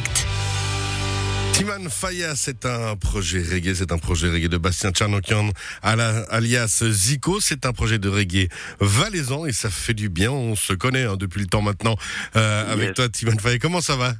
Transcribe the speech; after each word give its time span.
direct. 0.00 0.26
Timan 1.52 1.90
Faya, 1.90 2.34
c'est 2.36 2.64
un 2.64 2.96
projet 2.96 3.42
reggae, 3.42 3.74
c'est 3.74 3.92
un 3.92 3.98
projet 3.98 4.30
reggae 4.30 4.48
de 4.48 4.56
Bastien 4.56 4.92
Tcharnokian, 4.92 5.50
alias 5.82 6.84
Zico, 6.90 7.40
c'est 7.40 7.66
un 7.66 7.72
projet 7.72 7.98
de 7.98 8.08
reggae 8.08 8.48
valaisan 8.80 9.44
et 9.44 9.52
ça 9.52 9.68
fait 9.68 9.92
du 9.94 10.08
bien, 10.08 10.30
on 10.30 10.56
se 10.56 10.72
connaît 10.72 11.04
hein, 11.04 11.16
depuis 11.18 11.40
le 11.40 11.46
temps 11.46 11.60
maintenant 11.60 11.96
euh, 12.36 12.72
avec 12.72 12.94
toi 12.94 13.08
Timan 13.08 13.38
Faya, 13.38 13.58
comment 13.58 13.82
ça 13.82 13.96
va? 13.96 14.14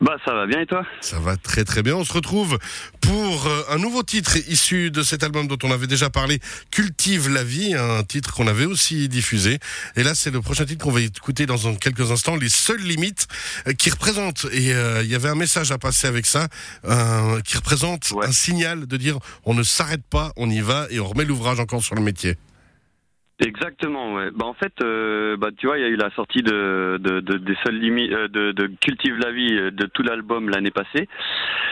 Bah 0.00 0.16
ça 0.24 0.32
va 0.32 0.46
bien 0.46 0.60
et 0.60 0.66
toi? 0.66 0.86
Ça 1.02 1.18
va 1.18 1.36
très 1.36 1.62
très 1.64 1.82
bien, 1.82 1.94
on 1.94 2.04
se 2.04 2.12
retrouve 2.14 2.58
pour 3.02 3.46
euh, 3.46 3.62
un 3.68 3.76
nouveau 3.76 4.02
titre 4.02 4.36
issu 4.48 4.90
de 4.90 5.02
cet 5.02 5.22
album 5.22 5.46
dont 5.46 5.58
on 5.62 5.70
avait 5.70 5.86
déjà 5.86 6.08
parlé, 6.08 6.40
Cultive 6.70 7.28
la 7.28 7.44
vie, 7.44 7.74
un 7.74 8.02
titre 8.02 8.32
qu'on 8.32 8.46
avait 8.46 8.64
aussi 8.64 9.08
diffusé. 9.10 9.58
Et 9.96 10.02
là 10.02 10.14
c'est 10.14 10.30
le 10.30 10.40
prochain 10.40 10.64
titre 10.64 10.82
qu'on 10.84 10.90
va 10.90 11.02
écouter 11.02 11.44
dans 11.44 11.74
quelques 11.74 12.10
instants, 12.10 12.36
Les 12.36 12.48
Seules 12.48 12.80
Limites, 12.80 13.26
euh, 13.68 13.74
qui 13.74 13.90
représente, 13.90 14.46
et 14.52 14.72
euh, 14.72 15.02
il 15.02 15.10
y 15.10 15.14
avait 15.14 15.28
un 15.28 15.34
message 15.34 15.70
à 15.70 15.76
passer 15.76 16.06
avec 16.06 16.24
ça, 16.24 16.48
euh, 16.86 17.40
qui 17.42 17.56
représente 17.58 18.10
Ouais. 18.12 18.26
un 18.26 18.32
signal 18.32 18.86
de 18.86 18.96
dire 18.96 19.18
on 19.44 19.52
ne 19.52 19.62
s'arrête 19.62 20.02
pas, 20.08 20.32
on 20.36 20.48
y 20.48 20.60
va 20.60 20.86
et 20.90 20.98
on 20.98 21.08
remet 21.08 21.24
l'ouvrage 21.26 21.60
encore 21.60 21.82
sur 21.82 21.94
le 21.94 22.00
métier. 22.02 22.38
Exactement, 23.42 24.14
ouais. 24.14 24.30
Bah 24.32 24.44
en 24.46 24.52
fait, 24.54 24.72
euh, 24.82 25.36
bah 25.36 25.48
tu 25.56 25.66
vois, 25.66 25.78
il 25.78 25.82
y 25.82 25.84
a 25.84 25.88
eu 25.88 25.96
la 25.96 26.10
sortie 26.10 26.42
de, 26.42 26.98
de, 27.00 27.20
de- 27.20 27.38
des 27.38 27.56
seules 27.64 27.78
limites 27.78 28.12
euh, 28.12 28.28
de, 28.28 28.52
de 28.52 28.66
Cultive 28.80 29.16
la 29.18 29.32
vie 29.32 29.54
euh, 29.54 29.70
de 29.70 29.86
tout 29.86 30.02
l'album 30.02 30.50
l'année 30.50 30.70
passée 30.70 31.08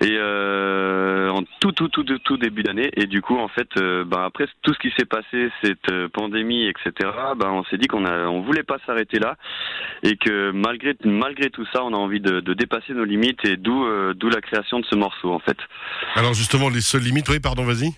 et 0.00 0.16
euh, 0.18 1.28
en 1.30 1.42
tout 1.60 1.72
tout 1.72 1.88
tout 1.88 2.02
tout, 2.04 2.18
tout 2.20 2.36
début 2.38 2.62
d'année 2.62 2.90
et 2.96 3.06
du 3.06 3.20
coup 3.20 3.36
en 3.36 3.48
fait, 3.48 3.68
euh, 3.76 4.04
bah 4.04 4.24
après 4.24 4.46
tout 4.62 4.72
ce 4.72 4.78
qui 4.78 4.90
s'est 4.98 5.04
passé 5.04 5.50
cette 5.62 5.90
euh, 5.90 6.08
pandémie 6.08 6.66
etc. 6.66 7.10
Bah 7.36 7.50
on 7.50 7.64
s'est 7.64 7.76
dit 7.78 7.88
qu'on 7.88 8.06
a 8.06 8.26
on 8.26 8.40
voulait 8.40 8.62
pas 8.62 8.78
s'arrêter 8.86 9.18
là 9.18 9.36
et 10.02 10.16
que 10.16 10.52
malgré 10.52 10.96
malgré 11.04 11.50
tout 11.50 11.66
ça, 11.72 11.84
on 11.84 11.92
a 11.92 11.96
envie 11.98 12.20
de, 12.20 12.40
de 12.40 12.54
dépasser 12.54 12.94
nos 12.94 13.04
limites 13.04 13.44
et 13.44 13.56
d'où 13.56 13.84
d'où 14.14 14.28
la 14.30 14.40
création 14.40 14.80
de 14.80 14.86
ce 14.86 14.94
morceau 14.96 15.30
en 15.32 15.38
fait. 15.40 15.58
Alors 16.14 16.32
justement, 16.34 16.68
Les 16.70 16.80
Seules 16.80 17.02
Limites, 17.02 17.28
oui 17.28 17.40
pardon, 17.40 17.64
vas-y. 17.64 17.90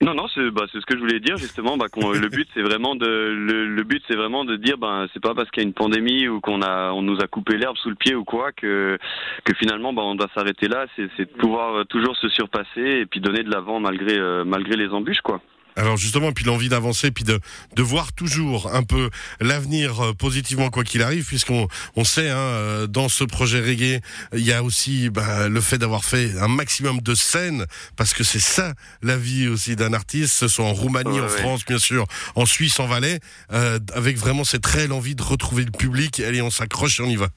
Non, 0.00 0.14
non, 0.14 0.28
c'est 0.32 0.48
bah, 0.52 0.66
ce 0.72 0.78
que 0.78 0.94
je 0.94 1.00
voulais 1.00 1.18
dire 1.18 1.36
justement. 1.38 1.76
Bah, 1.76 1.86
le 1.96 2.28
but 2.28 2.48
c'est 2.54 2.62
vraiment 2.62 2.94
de 2.94 3.06
le, 3.06 3.66
le 3.66 3.82
but 3.82 4.00
c'est 4.06 4.14
vraiment 4.14 4.44
de 4.44 4.54
dire 4.54 4.78
ben 4.78 5.08
c'est 5.12 5.20
pas 5.20 5.34
parce 5.34 5.50
qu'il 5.50 5.62
y 5.62 5.66
a 5.66 5.68
une 5.68 5.74
pandémie 5.74 6.28
ou 6.28 6.40
qu'on 6.40 6.62
a 6.62 6.92
on 6.92 7.02
nous 7.02 7.18
a 7.20 7.26
coupé 7.26 7.56
l'herbe 7.56 7.76
sous 7.78 7.88
le 7.90 7.96
pied 7.96 8.14
ou 8.14 8.22
quoi 8.22 8.52
que 8.52 8.96
que 9.44 9.54
finalement 9.54 9.92
bah, 9.92 10.02
on 10.04 10.14
doit 10.14 10.30
s'arrêter 10.34 10.68
là. 10.68 10.86
C'est 10.94 11.08
c'est 11.16 11.24
de 11.24 11.36
pouvoir 11.36 11.78
euh, 11.78 11.84
toujours 11.84 12.16
se 12.16 12.28
surpasser 12.28 13.00
et 13.00 13.06
puis 13.06 13.20
donner 13.20 13.42
de 13.42 13.50
l'avant 13.50 13.80
malgré 13.80 14.16
euh, 14.16 14.44
malgré 14.44 14.76
les 14.76 14.90
embûches 14.90 15.20
quoi. 15.20 15.40
Alors 15.78 15.96
justement, 15.96 16.32
puis 16.32 16.44
l'envie 16.44 16.68
d'avancer, 16.68 17.12
puis 17.12 17.22
de, 17.22 17.38
de 17.76 17.82
voir 17.82 18.12
toujours 18.12 18.74
un 18.74 18.82
peu 18.82 19.10
l'avenir 19.40 20.00
euh, 20.04 20.12
positivement 20.12 20.70
quoi 20.70 20.82
qu'il 20.82 21.02
arrive, 21.02 21.24
puisqu'on 21.24 21.68
on 21.94 22.02
sait, 22.02 22.28
hein, 22.28 22.36
euh, 22.36 22.86
dans 22.88 23.08
ce 23.08 23.22
projet 23.22 23.60
reggae, 23.60 24.00
il 24.34 24.44
y 24.44 24.52
a 24.52 24.64
aussi 24.64 25.08
bah, 25.08 25.48
le 25.48 25.60
fait 25.60 25.78
d'avoir 25.78 26.04
fait 26.04 26.36
un 26.40 26.48
maximum 26.48 27.00
de 27.00 27.14
scènes, 27.14 27.64
parce 27.94 28.12
que 28.12 28.24
c'est 28.24 28.40
ça 28.40 28.74
la 29.02 29.16
vie 29.16 29.46
aussi 29.46 29.76
d'un 29.76 29.92
artiste, 29.92 30.34
ce 30.34 30.48
soit 30.48 30.64
en 30.64 30.74
Roumanie, 30.74 31.10
Ouais, 31.10 31.20
en 31.20 31.22
ouais. 31.22 31.28
France 31.38 31.64
bien 31.64 31.78
sûr, 31.78 32.06
en 32.34 32.44
Suisse, 32.44 32.80
en 32.80 32.88
Valais, 32.88 33.20
euh, 33.52 33.78
avec 33.94 34.18
vraiment 34.18 34.42
cette 34.42 34.66
réelle 34.66 34.92
envie 34.92 35.14
de 35.14 35.22
retrouver 35.22 35.64
le 35.64 35.70
public, 35.70 36.18
allez 36.18 36.42
on 36.42 36.50
s'accroche 36.50 36.98
et 36.98 37.04
on 37.04 37.08
y 37.08 37.16
va. 37.16 37.28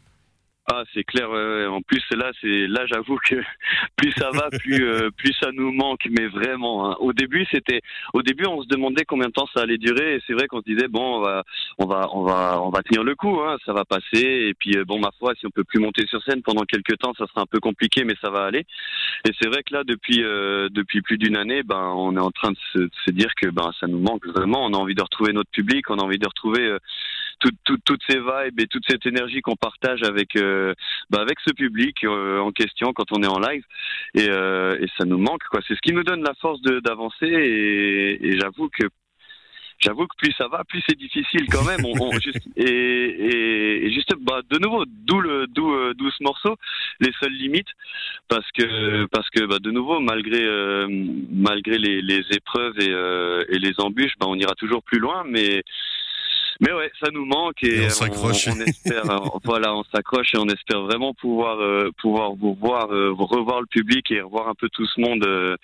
C'est 0.93 1.03
clair. 1.03 1.29
ouais. 1.29 1.65
En 1.65 1.81
plus, 1.81 2.03
là, 2.11 2.31
c'est 2.41 2.67
là, 2.67 2.85
j'avoue 2.87 3.17
que 3.25 3.35
plus 3.97 4.11
ça 4.17 4.29
va, 4.31 4.49
plus 4.49 4.83
euh, 4.83 5.09
plus 5.15 5.33
ça 5.39 5.49
nous 5.51 5.71
manque. 5.71 6.07
Mais 6.09 6.27
vraiment, 6.27 6.91
hein. 6.91 6.97
au 6.99 7.13
début, 7.13 7.45
c'était, 7.51 7.81
au 8.13 8.21
début, 8.21 8.45
on 8.45 8.61
se 8.61 8.67
demandait 8.67 9.05
combien 9.05 9.27
de 9.27 9.33
temps 9.33 9.47
ça 9.53 9.61
allait 9.61 9.77
durer. 9.77 10.15
Et 10.15 10.21
c'est 10.27 10.33
vrai 10.33 10.47
qu'on 10.47 10.59
se 10.61 10.65
disait 10.65 10.87
bon, 10.87 11.17
on 11.17 11.21
va, 11.21 11.43
on 11.77 11.85
va, 11.85 12.09
on 12.13 12.23
va, 12.23 12.61
on 12.61 12.69
va 12.69 12.81
tenir 12.83 13.03
le 13.03 13.15
coup. 13.15 13.39
Hein, 13.41 13.57
ça 13.65 13.73
va 13.73 13.85
passer. 13.85 14.21
Et 14.49 14.53
puis, 14.53 14.77
euh, 14.77 14.85
bon, 14.85 14.99
ma 14.99 15.11
foi, 15.19 15.33
si 15.39 15.45
on 15.45 15.51
peut 15.51 15.63
plus 15.63 15.79
monter 15.79 16.05
sur 16.07 16.21
scène 16.23 16.41
pendant 16.41 16.63
quelques 16.63 16.97
temps, 16.97 17.13
ça 17.17 17.25
sera 17.27 17.41
un 17.41 17.45
peu 17.45 17.59
compliqué, 17.59 18.03
mais 18.03 18.15
ça 18.21 18.29
va 18.29 18.45
aller. 18.45 18.65
Et 19.27 19.31
c'est 19.39 19.47
vrai 19.47 19.63
que 19.63 19.73
là, 19.73 19.83
depuis 19.83 20.23
euh, 20.23 20.69
depuis 20.69 21.01
plus 21.01 21.17
d'une 21.17 21.37
année, 21.37 21.63
ben, 21.63 21.93
on 21.95 22.15
est 22.15 22.19
en 22.19 22.31
train 22.31 22.51
de 22.51 22.57
se, 22.73 23.11
dire 23.11 23.33
que 23.35 23.47
ben, 23.47 23.71
ça 23.79 23.87
nous 23.87 23.99
manque 23.99 24.25
vraiment. 24.27 24.65
On 24.65 24.73
a 24.73 24.77
envie 24.77 24.95
de 24.95 25.01
retrouver 25.01 25.33
notre 25.33 25.51
public. 25.51 25.89
On 25.89 25.99
a 25.99 26.03
envie 26.03 26.17
de 26.17 26.27
retrouver 26.27 26.61
euh, 26.61 26.79
tout- 27.39 27.49
tout- 27.65 27.77
toutes 27.85 28.01
ces 28.09 28.19
vibes 28.19 28.59
et 28.59 28.67
toute 28.67 28.83
cette 28.89 29.05
énergie 29.05 29.41
qu'on 29.41 29.55
partage 29.55 30.03
avec 30.03 30.35
euh, 30.35 30.73
bah, 31.09 31.21
avec 31.21 31.37
ce 31.45 31.53
public 31.53 32.03
euh, 32.03 32.39
en 32.39 32.51
question 32.51 32.93
quand 32.93 33.11
on 33.11 33.23
est 33.23 33.27
en 33.27 33.39
live. 33.39 33.63
Et, 34.15 34.27
euh, 34.29 34.77
et 34.79 34.87
ça 34.97 35.05
nous 35.05 35.17
manque 35.17 35.43
quoi. 35.49 35.61
C'est 35.67 35.75
ce 35.75 35.81
qui 35.81 35.93
nous 35.93 36.03
donne 36.03 36.23
la 36.23 36.33
force 36.35 36.61
de- 36.61 36.79
d'avancer 36.79 37.27
et, 37.27 38.27
et 38.27 38.39
j'avoue 38.39 38.69
que 38.69 38.87
j'avoue 39.79 40.05
que 40.05 40.15
plus 40.17 40.31
ça 40.37 40.47
va 40.47 40.63
plus 40.63 40.83
c'est 40.87 40.97
difficile 40.97 41.47
quand 41.51 41.63
même. 41.65 41.83
On, 41.85 41.93
on- 41.99 42.19
juste, 42.19 42.47
et, 42.55 42.63
et, 42.69 43.85
et 43.87 43.91
juste 43.91 44.13
bah, 44.21 44.41
de 44.49 44.59
nouveau 44.59 44.85
d'où 44.87 45.19
le 45.21 45.47
d'où 45.47 45.73
euh, 45.73 45.93
d'où 45.95 46.09
ce 46.11 46.23
morceau 46.23 46.55
les 46.99 47.11
seules 47.19 47.33
limites 47.33 47.69
parce 48.27 48.49
que 48.51 49.05
parce 49.07 49.29
que 49.31 49.45
bah, 49.45 49.57
de 49.59 49.71
nouveau 49.71 49.99
malgré 49.99 50.43
euh, 50.43 50.87
malgré 51.31 51.77
les, 51.79 52.01
les 52.01 52.21
épreuves 52.31 52.79
et, 52.79 52.89
euh, 52.91 53.43
et 53.49 53.57
les 53.59 53.73
embûches 53.79 54.13
bah, 54.19 54.27
on 54.29 54.35
ira 54.35 54.53
toujours 54.55 54.83
plus 54.83 54.99
loin 54.99 55.23
mais 55.27 55.63
mais 56.61 56.71
ouais, 56.71 56.91
ça 57.03 57.09
nous 57.11 57.25
manque 57.25 57.63
et, 57.63 57.81
Et 57.81 57.85
on 57.87 57.89
s'accroche. 57.89 58.47
On, 58.47 58.59
espère, 58.61 59.09
euh, 59.09 59.17
voilà, 59.43 59.75
on 59.75 59.83
s'accroche 59.83 60.35
et 60.35 60.37
on 60.37 60.47
espère 60.47 60.81
vraiment 60.83 61.13
pouvoir 61.15 61.59
euh, 61.59 61.89
pouvoir 61.99 62.33
vous 62.35 62.53
voir, 62.53 62.91
euh, 62.91 63.11
revoir 63.11 63.61
le 63.61 63.67
public 63.67 64.11
et 64.11 64.21
revoir 64.21 64.47
un 64.47 64.53
peu 64.53 64.69
tout 64.69 64.85
ce 64.85 65.01
monde, 65.01 65.25
euh, 65.25 65.57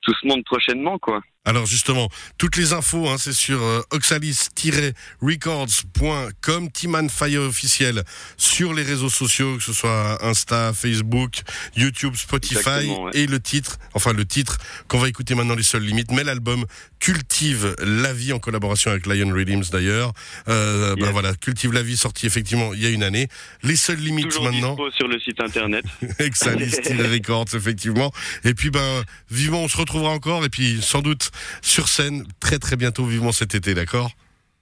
tout 0.00 0.14
ce 0.20 0.26
monde 0.26 0.42
prochainement, 0.44 0.98
quoi. 0.98 1.20
Alors 1.44 1.66
justement, 1.66 2.08
toutes 2.38 2.56
les 2.56 2.72
infos, 2.72 3.08
hein, 3.08 3.16
c'est 3.18 3.32
sur 3.32 3.60
euh, 3.60 3.82
oxalis-records.com, 3.90 6.70
Timan 6.70 7.10
Fire 7.10 7.42
officiel 7.42 8.04
sur 8.36 8.72
les 8.72 8.84
réseaux 8.84 9.10
sociaux, 9.10 9.56
que 9.56 9.62
ce 9.64 9.72
soit 9.72 10.24
Insta, 10.24 10.72
Facebook, 10.72 11.40
YouTube, 11.76 12.14
Spotify, 12.14 12.86
ouais. 12.86 13.10
et 13.14 13.26
le 13.26 13.40
titre, 13.40 13.78
enfin 13.92 14.12
le 14.12 14.24
titre 14.24 14.58
qu'on 14.86 14.98
va 14.98 15.08
écouter 15.08 15.34
maintenant 15.34 15.56
les 15.56 15.64
seules 15.64 15.82
limites, 15.82 16.12
mais 16.12 16.22
l'album 16.22 16.64
Cultive 17.00 17.74
la 17.80 18.12
vie 18.12 18.32
en 18.32 18.38
collaboration 18.38 18.92
avec 18.92 19.06
Lion 19.06 19.32
Rhythms 19.32 19.70
d'ailleurs. 19.72 20.12
Euh, 20.46 20.94
ben 20.94 21.10
voilà, 21.10 21.34
Cultive 21.34 21.72
la 21.72 21.82
vie 21.82 21.96
sorti 21.96 22.26
effectivement 22.26 22.72
il 22.74 22.80
y 22.80 22.86
a 22.86 22.90
une 22.90 23.02
année. 23.02 23.26
Les 23.64 23.74
seules 23.74 23.98
limites 23.98 24.28
Toujours 24.28 24.44
maintenant. 24.44 24.76
dispo 24.76 24.88
sur 24.92 25.08
le 25.08 25.18
site 25.18 25.40
internet. 25.40 25.84
Exalis-Records, 26.20 27.46
effectivement. 27.54 28.12
Et 28.44 28.54
puis, 28.54 28.70
ben, 28.70 29.02
vivement, 29.32 29.64
on 29.64 29.68
se 29.68 29.76
retrouvera 29.76 30.10
encore. 30.10 30.44
Et 30.44 30.48
puis, 30.48 30.80
sans 30.80 31.02
doute, 31.02 31.31
sur 31.60 31.88
scène, 31.88 32.24
très, 32.40 32.58
très 32.58 32.76
bientôt, 32.76 33.04
vivement 33.04 33.32
cet 33.32 33.54
été, 33.54 33.74
d'accord 33.74 34.10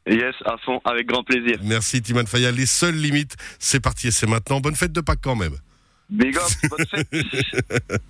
yes, 0.07 0.35
à 0.45 0.57
fond, 0.59 0.81
avec 0.85 1.07
grand 1.07 1.23
plaisir. 1.23 1.59
Merci, 1.63 2.03
Timan 2.03 2.27
Faya. 2.27 2.51
Les 2.51 2.67
seules 2.67 2.97
limites, 2.97 3.37
c'est 3.59 3.81
parti 3.81 4.09
et 4.09 4.11
c'est 4.11 4.27
maintenant. 4.27 4.61
Bonne 4.61 4.77
fête 4.77 4.93
de 4.93 5.01
Pâques 5.01 5.21
quand 5.23 5.37
même. 5.37 5.55
Big 6.09 6.37
up, 6.37 6.71
bonne 6.71 6.87
fête. 6.87 7.09